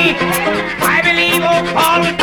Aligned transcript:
I 0.00 1.02
believe 1.02 1.42
oh, 1.42 2.06
old 2.06 2.17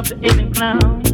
up 0.00 0.06
the 0.06 0.24
even 0.24 0.50
clown. 0.50 1.09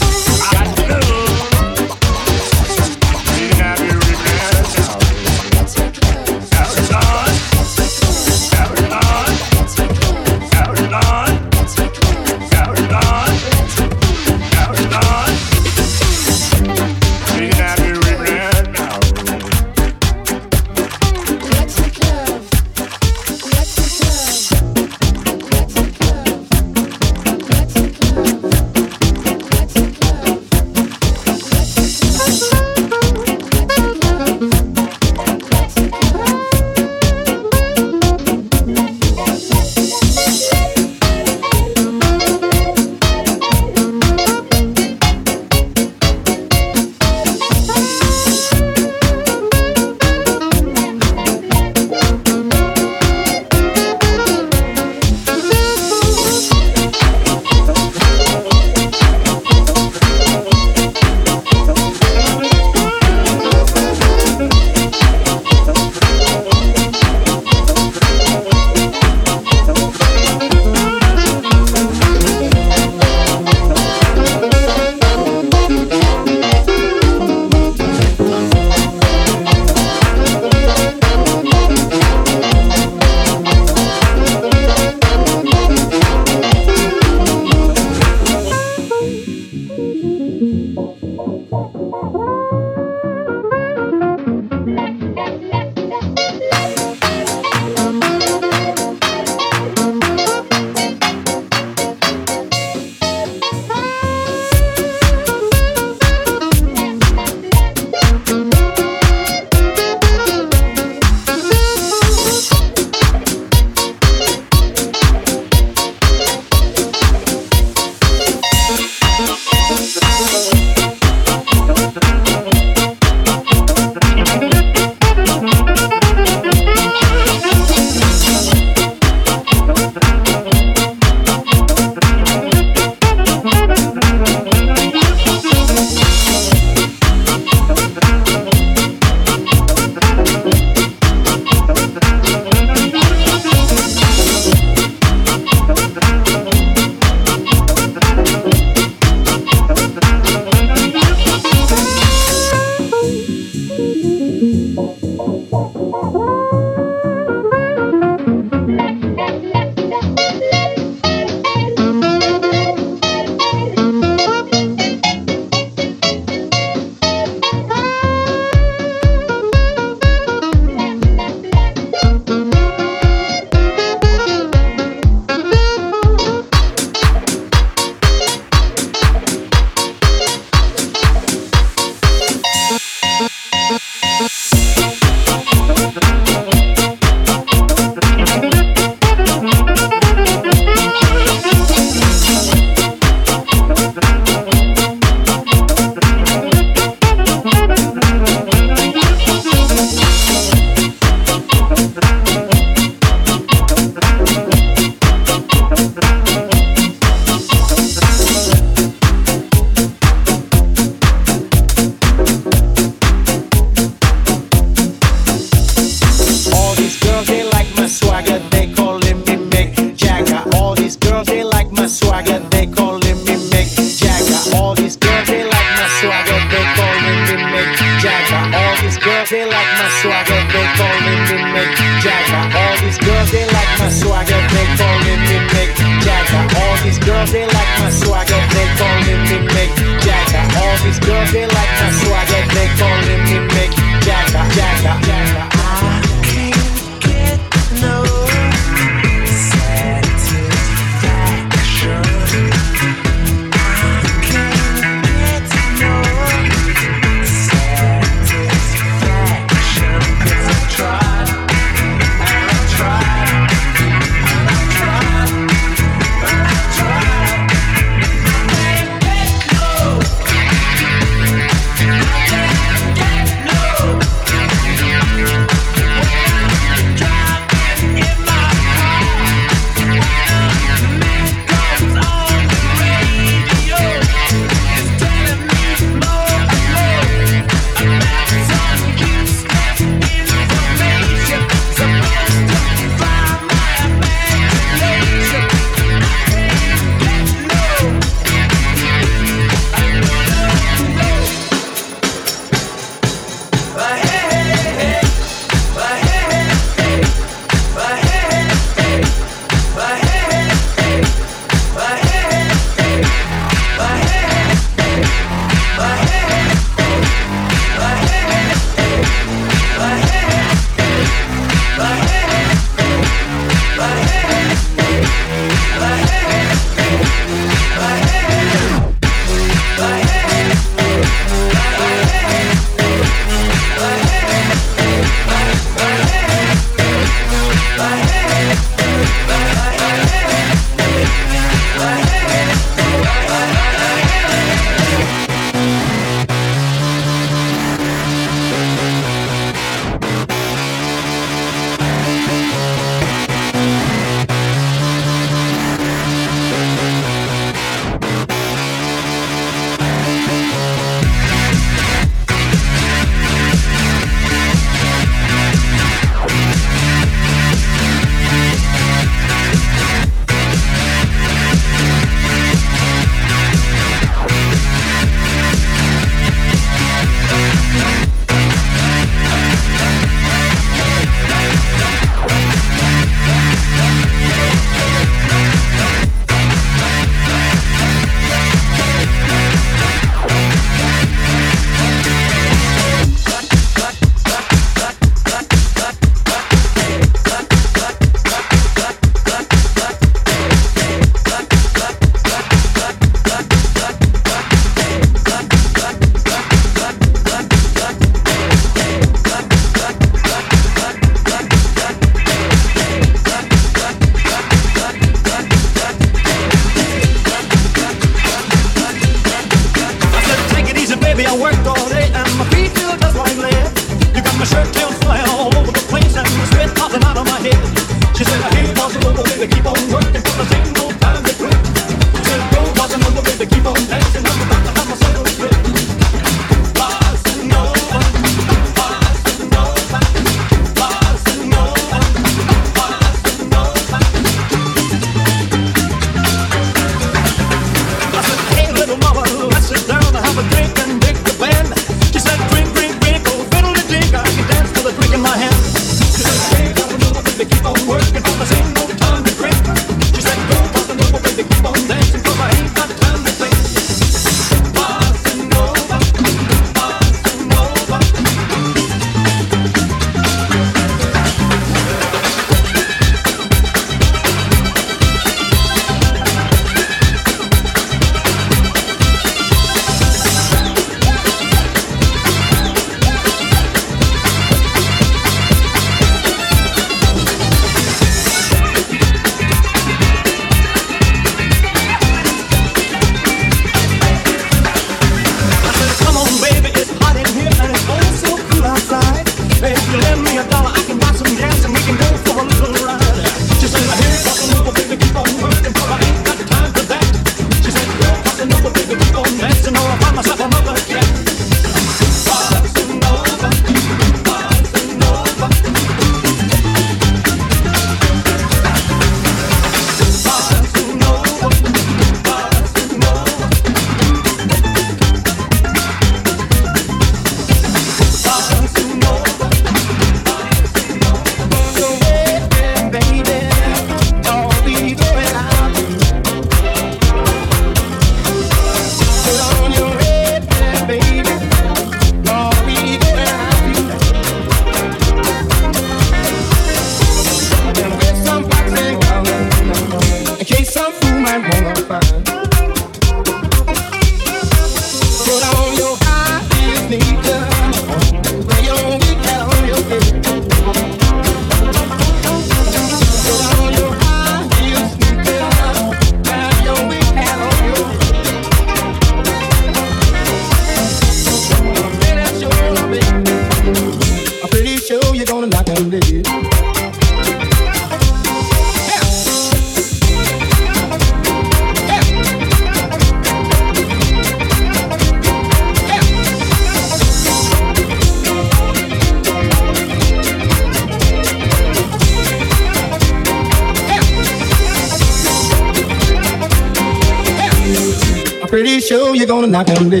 Sure 599.67 599.81
you're 599.81 599.89
gonna 599.91 600.00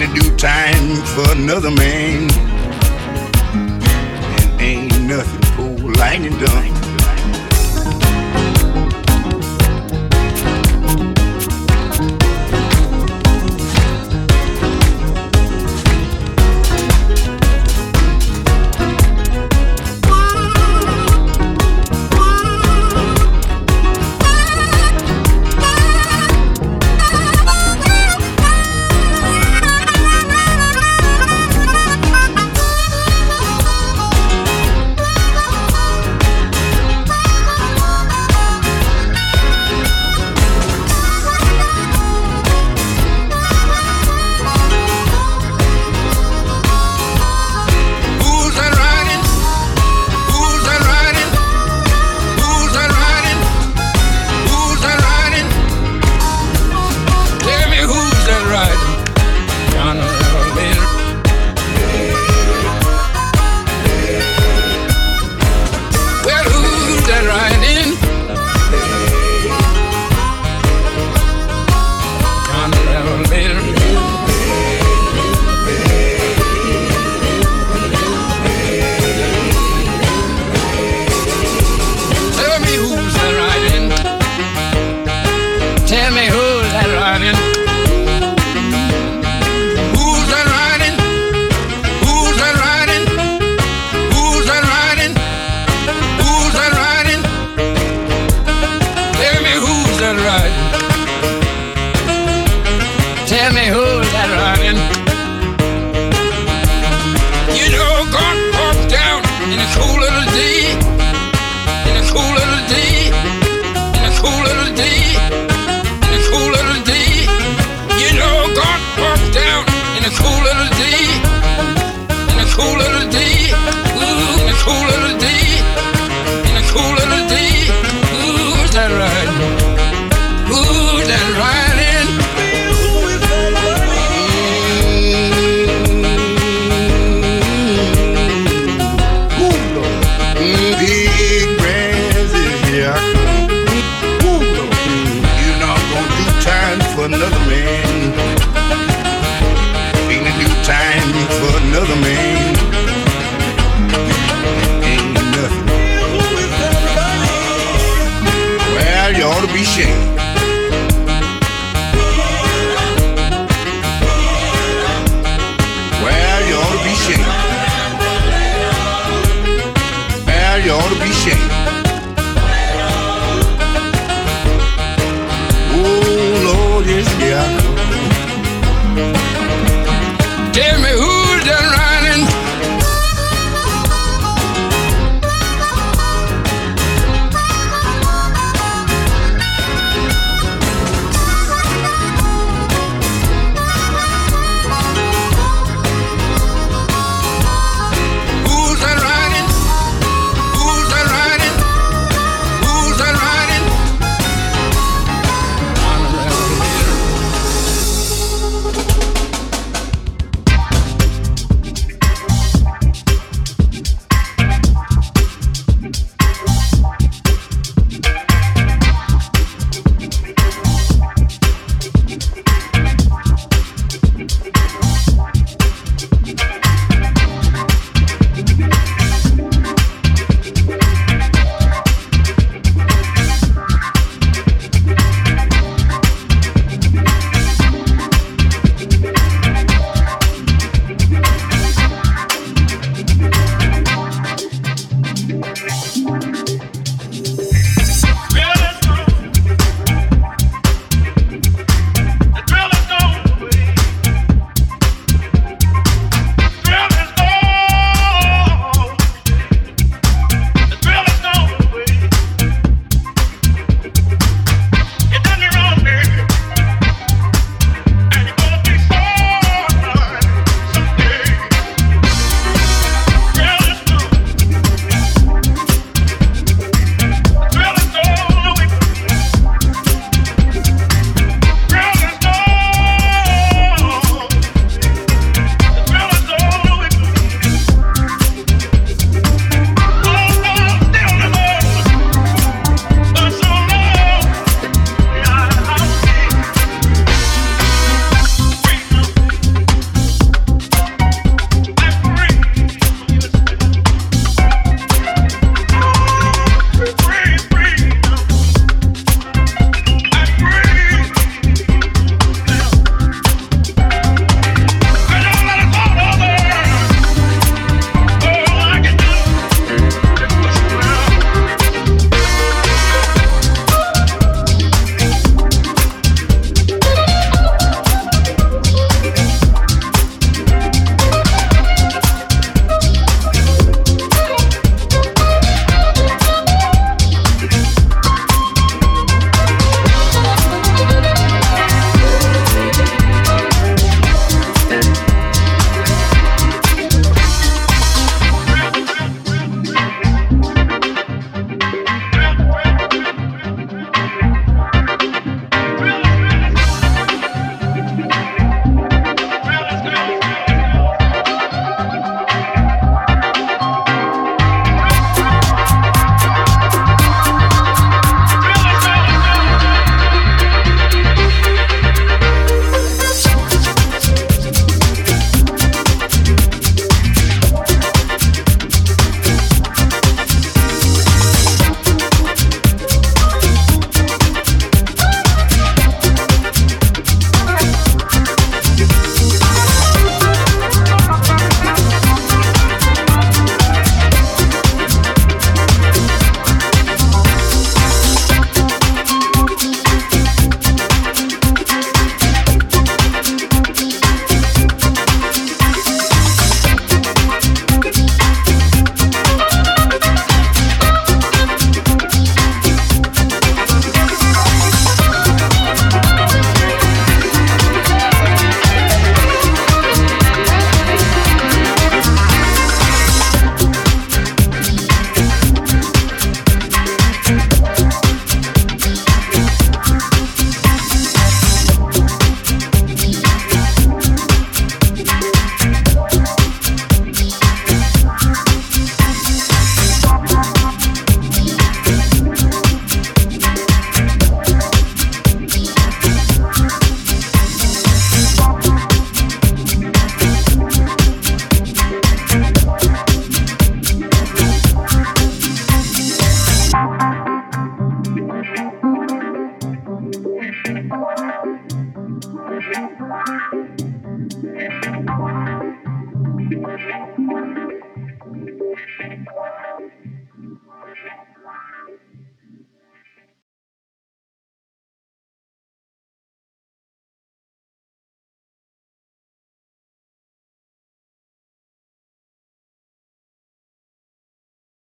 to 0.00 0.06
due 0.14 0.36
time 0.36 0.96
for 1.14 1.32
another 1.32 1.70
man. 1.70 2.30
And 3.52 4.60
ain't 4.60 5.00
nothing 5.02 5.40
cool 5.56 5.92
lightning 5.92 6.38
done. 6.38 6.79